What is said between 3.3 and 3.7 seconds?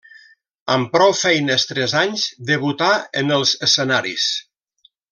els